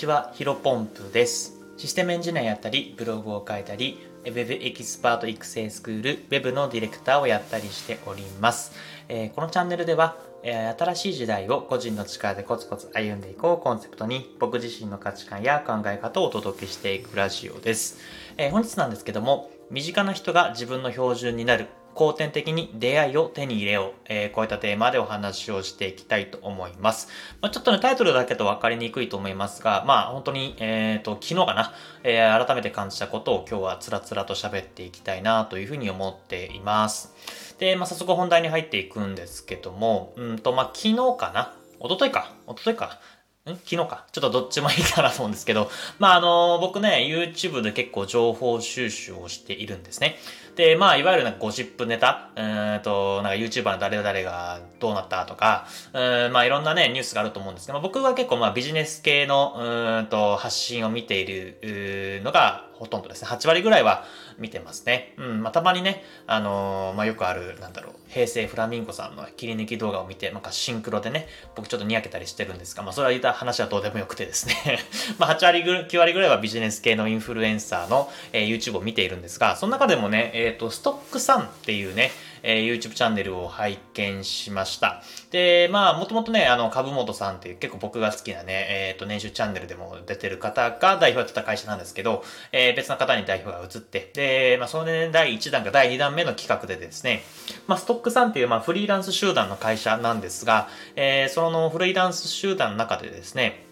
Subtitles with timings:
[0.00, 1.60] ちは、ヒロポンプです。
[1.76, 8.72] システムエンジニアやったり、ブログを書いたり、ウェブエキスパート育成スクール、ウェブのディレクターをやったりしております。
[9.08, 17.98] えーこのチャンネルでは、えー新しい時代を個人の力でコツコツ歩んでいこうコンセプトに、僕自身の価値観や考え方をお届けしていくラジオです。
[18.38, 27.08] えー本日なんですけども、身近な人が自分の標準になる後天的に出会いを手に入れよう、えーこういったテーマでお話をしていきたいと思います。
[27.40, 31.72] まあ、ちょっとね、タイトルだけと分かりにくいと思いますが、まあ本当に、えっ、と、昨日かな、
[32.04, 37.56] えー改めて感じたことを今日はつらつらと喋っていきたいなというふうに思っています。
[37.58, 41.54] で、まあ早速本題に入っていくんですけども、うんと、まあ昨日かな。
[41.80, 42.32] 一昨日か。
[42.46, 43.00] 一昨日か。
[43.48, 44.06] ん昨日か。
[44.12, 50.16] ちょっとどっちもいいかなと思うんですけど、まああの僕ね、YouTube で結構情報収集をしているんですね。
[50.56, 63.28] で、まあ、いわゆるなんかゴシップネタ、うーんと、なんか YouTuber の誰々がどうなったとか、うーんまあいろんなね、ニュースがあると思うんですけど、僕は結構まあビジネス系の、うーんと、発信を見ているうのがほとんどですね。
[63.28, 64.04] 8割ぐらいは
[64.40, 65.14] 見てますね。
[65.18, 74.54] うん、まあたまにね、あのーまあよくある、なんだろう、平成フラミンゴさんの切り抜き動画を見て、なんかシンクロでね、僕ちょっとにやけたりしてるんですが、まあそれは言った話はどうでもよくてですね。
[75.18, 82.10] まあ8割ぐらい、9割ぐらいはビジネス系のインフルエンサーの、えー YouTube を見ているんですが、その中でもね、えっ、と、ストックさんっていうね、
[82.42, 85.02] えー YouTube チャンネルを拝見しました。
[85.30, 97.22] で、まあ、もともとね、あの、株本さんっていう結構僕が好きなね、えっ、と、年収チャンネルでも出てる方が代表やってた会社なんですけど、えー別の方に代表が移って、で、まあ、そのね、第1弾か第2弾目の企画でですね、
[97.66, 103.64] まあ、ストックさんっていう、まあ、フリーランス集団の会社なんですが、えーそのフリーランス集団の中でですね、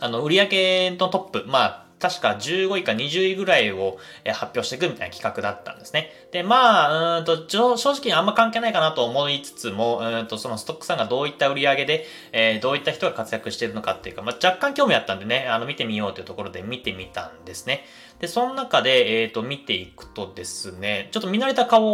[0.00, 6.10] あの、売上のトップ、まあ、確か15位か20位ぐらいを発表していくみたいな企画だったんですね。
[6.32, 17.84] で、まあ、うんと、正直あんま関係ないかなと思いつつも、うんと、そのストックさんがどういった売り上げで、えーどういった人が活躍しているのかっていうか、まあ、若干興味あったんでね、あの、見てみようというところで見てみたんですね。
[18.20, 21.84] で、その中で、えっ、と、見ていくとですね、ちょっと見慣れた顔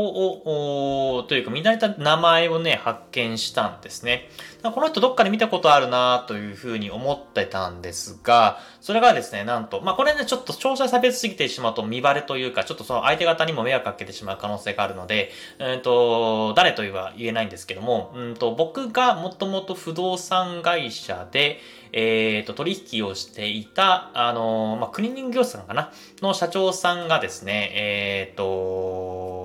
[1.16, 4.28] を、というか、見慣れた名前をね、発見したんですね。
[4.62, 21.58] この人どっかで見たことあるなというふうに思ってたんですが、それがですね、なんと、まあ、これね、ちょっと詳細差別すぎてしまうと見バレというか、ちょっとその相手方にも迷惑かけてしまう可能性があるので、うんと、誰とは言えないんですけども、うんと、僕がもともと不動産会社で、
[21.92, 25.92] えっ、と、取引をしていた、あのまあ、クリーニング業者さんかな？
[26.22, 29.39] の社長さんがですね、えっ、と、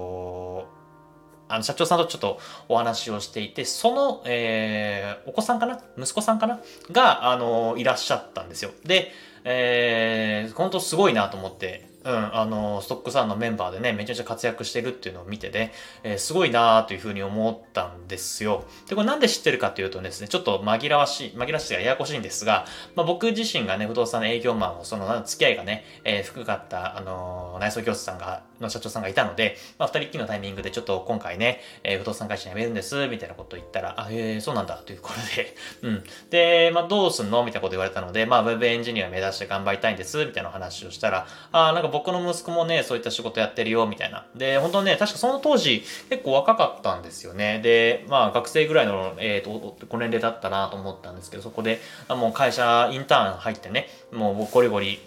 [1.47, 2.39] あの、社長さんとちょっと
[2.69, 5.79] お話をしていて、その、えーお子さんかな？
[5.97, 6.59] 息子さんかな？
[6.91, 8.72] が、あのいらっしゃったんですよ。
[8.83, 9.11] で、
[9.44, 15.73] えー、本当すごいなと思って、うん、あのストックさんのメンバーでね、めちゃめちゃ活躍してるっていうのを見てね、
[16.03, 18.66] えーすごいなーというふうに思ったんですよ。
[18.88, 36.03] で、これなんで知ってるかというとですね、ちょっと紛らわしい、紛らわしいがややこしいんですが、まあ、僕自身がね、不動産の営業マンを、その、付き合いがね、えー深かった、あの内装業者さんが、の社長さんがいたので、まあ、二人っきりのタイミングで、ちょっと今回ね、えー不動産会社辞めるんです、みたいなことを言ったら、あ、えー、そうなんだ、ということで、 うん。
[36.29, 44.25] で、まあ、どうすんのみたいなこと言われたので、まあ、ウェブエンジニア目指して頑張りたいんです、みたいな話をしたら、あなんか僕の息子もね、そういった仕事やってるよ、みたいな。
[44.35, 47.61] で、本当ね、確かその当時、結構若かったんですよね。
[47.63, 51.79] で、まあ、学生ぐらいの、えーと、ご年齢だったなと思ったんですけど、そこで、
[52.09, 55.00] あもう会社、インターン入ってね、もうゴリゴリ、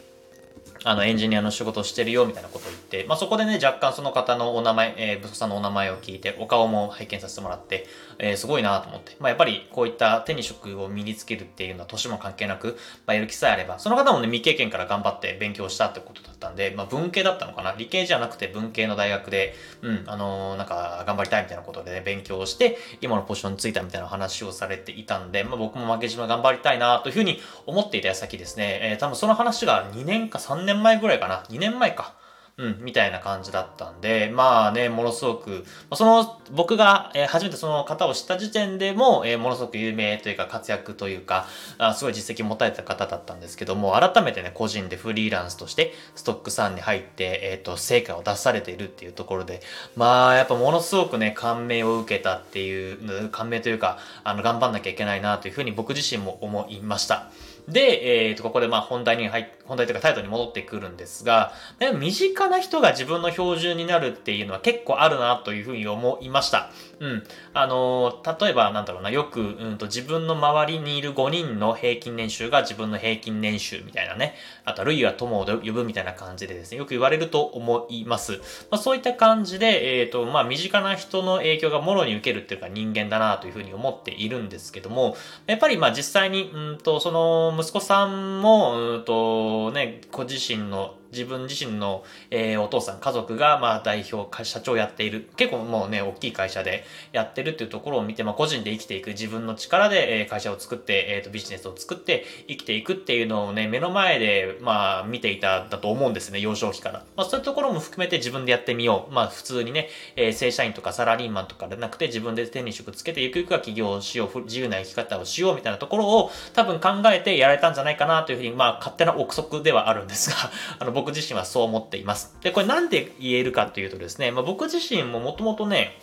[0.85, 7.87] あの、エンジニアの仕事してるよ、みたいなことを言って、まあ、そこでね、若干その方のお名前、えー、息子さんのお名前を聞いて、お顔も拝見させてもらって、
[8.19, 9.17] えーすごいなと思って。
[9.21, 32.15] まあ、やっぱりこういった手に職を身につけるっていうのは年も関係なく、まあ、やる気さえあれば、その方もね、未経験から頑張って勉強したってことだったんで、まあ、文系だったのかな理系じゃなくて文系の大学で、うん、あのーなんか、頑張りたいみたいなことでね、勉強して、今のポジションについたみたいな話をされていたんで、まあ、僕も負け島頑張りたいなというふうに思っていた矢先ですね、えー多分その話が2年か3年前ぐらいかな ?2 年前か。
[32.59, 35.65] うん、みたいな感じだったんで、まあね、ものすごく、
[35.95, 41.47] その、僕が、えー初めてその方を知った時点でも、えーものすごく有名というか活躍というか、
[41.79, 49.61] あすごい実績持たれた方だったんですけども、改めてね、個人でフリーランスとして、ストックさんに入って、えっ、と、成果を出されているっていうところで、
[49.95, 57.31] まあ、やっぱものすごくね、感銘を受けたっていう、感銘というか、あの、頑張んなきゃいけないなというふうに僕自身も思いました。
[57.69, 61.53] で、えー、と、ここでまあ本題に入って、本題というかタイトルに戻ってくるんですが、
[61.99, 66.71] 身近な人が自分の標準になるっていうのは結構あるなというふうに思いました。
[67.01, 67.23] うん。
[67.53, 74.35] あのー例えばなんだろうな、よく、うんと自分の周りにいる5人の平均年収が自分の平均年収みたいなね。
[74.65, 78.41] あとは、類は友を呼ぶみたいな感じでですね、よく言われると思います。
[78.71, 85.17] まあそういった感じで、えっ、と、まあ身近な人の影響がもろに受けるっていうか人間だなというふうに思っているんですけども、
[85.47, 95.29] やっぱりまあ実際に、うんと、その息子さんも、うんと、ね、ご自身の自分自身の、えー、お父さん、家族が、まあ、代表、社長やっている。
[95.37, 107.05] 結構もうね、大きい会社でやってるっていうところを見て、まあ、個人で生きていく、自分の力で、えー、会社を作って、えっ、ー、と、ビジネスを作って生きていくっていうのをね、目の前で、まあ、見ていただと思うんですね、幼少期から。
[107.17, 109.13] まあ、そういうところも含めて自分でやってみよう。
[109.13, 120.37] まあ、普通にね、えー、正社員とかサラリーマンとかでなくて、自分で手に職つけて、ゆくゆくは起業しよう、自由な生き方をしようみたいなところを、多分考えてやられたんじゃないかなというふうに、まあ、勝手な憶測ではあるんですが、
[120.79, 122.37] あの、僕自身はそう思っています。
[122.43, 125.97] で、これなんで言えるかというとですね、まあ、僕自身ももともとね、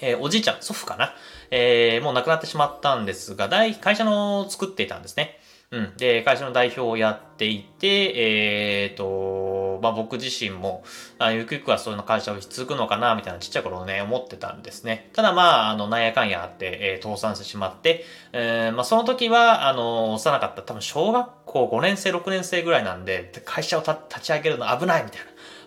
[0.00, 1.12] えー、おじいちゃん、祖父かな
[1.50, 5.38] えー、もう亡くなってしまったんですが、大、会社の作っていたんですね。
[5.70, 5.96] うん。
[5.96, 10.84] で、会社の代表をやっていて、えっ、ー、と、まあ、僕自身も、
[11.18, 15.10] あゆくゆくはそういう会社を続くのかな、みたいなちっちゃい頃ね、思ってたんですね。
[15.12, 25.26] ただまあ、あの、なんやかんやあって、えー、倒産してしまって、えー、まあ、その時は、あの、幼かった、多分小学校5年生、6年生ぐらいなんで、会社を立ち上げるの危ないみたいな。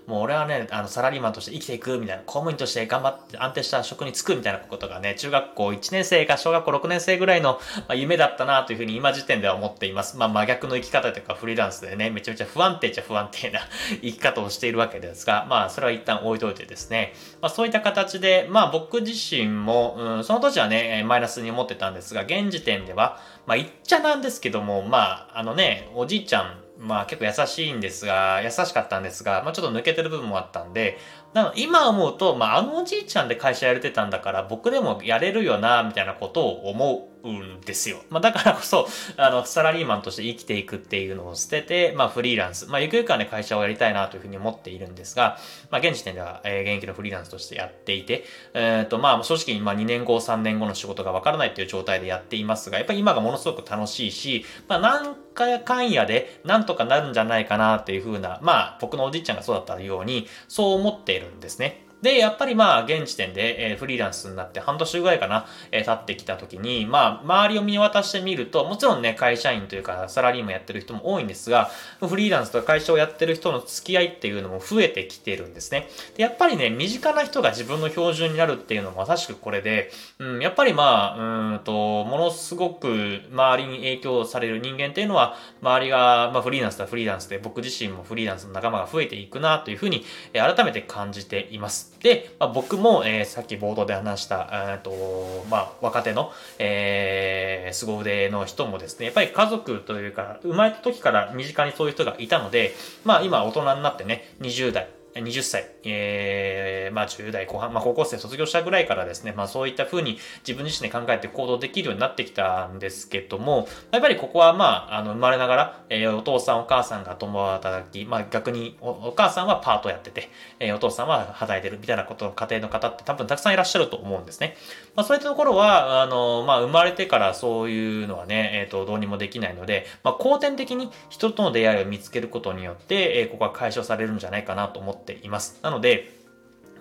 [0.09, 10.17] もう俺はね、あの、サラリーマンとして生きていくみたいな、公務員として頑張って安定した職に就くみたいなことがね、中学校1年生か小学校6年生ぐらいの、ま、夢だったなというふうに今時点では思っています。
[10.17, 13.59] まあ真逆の生き方というかフリーランスでね、めちゃめちゃ不安定っちゃ不安定な
[14.01, 30.97] 生き方をしているわけですが、まあそれは一旦置いといてですね、まあそういった形で、まあ僕自身も、うん、その時はね、マイナスに思ってたんですが、現時点では、まあ言っちゃなんですけども、まああのね、おじいちゃん、まあ結構優しいんですが、優しかったんですが、まあちょっと抜けてる部分もあったんで、
[31.33, 37.99] なの今思うと、まああのおじいちゃんで会社やれてたんだから僕でもやれるよな、みたいなことを思うんですよ。
[38.09, 38.87] まあだからこそ、
[39.17, 45.37] あの、サラリーマンとして生きていくっていうのを捨てて、まあフリーランス、まあゆくゆくはね会社をやりたいなというふうに思っているんですが、
[45.69, 48.23] まあ現時点では、えー、現役のフリーランスとしてやっていて、
[48.53, 61.85] えっ、ー、とまあ正直まあ2年後、3年後の仕事がわからないっていう状態でやっていますが、やっぱり今がものすごく楽しいし、まあ何回かんやでなんとかなるんじゃないかなっていうふうな、まあ僕のおじいちゃんがそうだったように、そう思っているんですね。
[62.01, 75.89] で、やっぱりまあ、現時点で、えー、フリーランスになって半年ぐらいかな、えー、経ってきた時に、まあ、周りを見渡してみると、もちろんね、会社員というか、サラリーマンやってる人も多いんですが、フリーランスとか会社をやってる人の付き合いっていうのも増えてきてるんですね。
[76.15, 91.88] で、やっぱりね、身近な人が自分の標準になるっていうのもまさしくこれで、うん、やっぱりまあ、うんと、ものすごく周りに影響される人間っていうのは、周りが、まあ、フリーランスだフリーランスで、僕自身もフリーランスの仲間が増えていくなというふうに、えー、改めて感じています。
[92.01, 102.73] で、まあ、僕も、えー、さっき冒頭で話した、えっと、まあ、若手の、えー、凄腕の人もですね、やっぱり家族というか、生まれた時から身近にそういう人がいたので、
[103.03, 110.17] まあ、今大人になってね、20代、20歳、えー、まあ10代後半、まあ高校生卒業したぐらいからですね、まあそういった風に
[110.47, 120.29] 自分自身で考えて行動できるようになってきたんですけども、やっぱりここはまあ、あの、生まれながら、えー、お父さんお母さんが共働き、まあ逆にお母さんはパートやってて、
[120.59, 124.55] えー、お父さんは働いてるみたいなことの家庭の方って多分たくさんいらっしゃると思うんですね。
[124.95, 135.59] まあそういったところは、あの、まあ生まれてからそういうのはね、えっ、ー、と、どうにもできないので、まあ後天的に人との出会いを見つけることによって、えー、ここは解消されるんじゃないかなと思ってっています。
[135.63, 136.19] なので、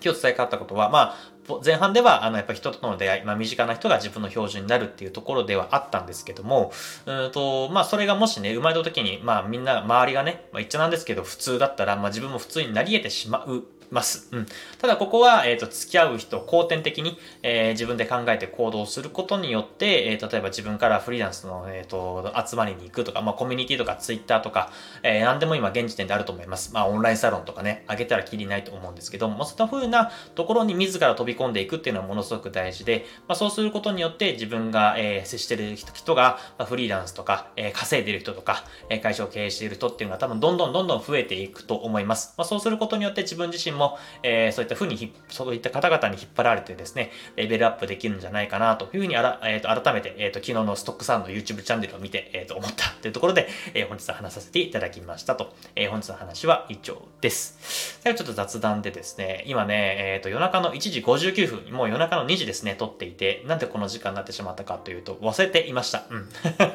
[0.05, 1.17] 今日伝えかったことは、ま
[1.49, 6.73] あ、前半では、あの、やっぱ人との出会い、まあ、身近な人が自分の標準になるっていうところではあったんですけども、
[7.07, 14.29] うんと、まあ、それがもしね、生まれた時に、まあ、みんな、周りがね、まあ、言っちゃなんですけど、普通だったら、まあ、自分も普通になり得てしまうます。
[14.33, 14.47] うん。
[14.79, 24.71] ただここは、えっ、ー、と、付き合う人、後天的に、えー、自分で考えて行動することによって、えー、例えば自分からフリーランスの、えっ、と、集まりに行くとか、まあ、コミュニティとかツイッターとか、
[25.03, 26.73] えー、何でも今現時点であると思います。
[26.73, 42.35] まあ、オンラインサロンとかね、あげたらきりないと思うんですけども、そういった風なところに自ら飛び込んでいくっていうのはものすごく大事で、まあ、そうすることによって自分が、えー、接してる人が、まあ、フリーランスとか、えー、稼いでる人とか、えー、会社を経営している人っていうのは多分どんどんどんどん増えていくと思います。
[42.37, 55.55] まあ、そうすることによって自分自身も、えーそういった風に、そういった方々に引っ張られてですね、レベルアップできるんじゃないかなというふうにあら、えーと、改めて、えーと、昨日のストックさんの YouTube チャンネルを見て、えーと、思ったというところで、えー、本日は話させていただきましたと。
[55.77, 58.01] えー、本日の話は以上です。
[58.03, 66.05] 最後ちょっと雑談でですね、今ね、えっ、ー、と、夜中の1時59分、もう夜中の2時ですね、撮っていて、なんでこの時間になってしまったかというと、忘れていました。
[66.11, 66.29] うん。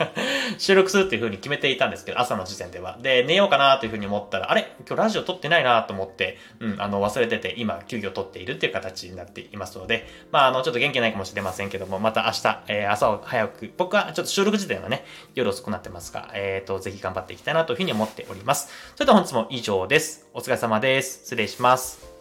[0.58, 2.98] 収録するっていう風に決めていたんですけど、朝の時点では。
[3.02, 4.72] で、寝ようかなという風に思ったら、あれ？
[4.88, 18.70] 今日ラジオ撮ってないなと思って、うん、あの、の忘れてて、今、休業取っているっていう形になっていますので、まあ、あの、ちょっと元気ないかもしれませんけども、また明日、えー、朝を早く、僕はちょっと収録時点はね、夜遅くなってますが、えっ、ー、と、ぜひ頑張っていきたいなというふうに思っております。
[18.96, 20.28] それでは本日も以上です。
[20.34, 21.20] お疲れ様です。
[21.24, 22.14] 失礼します。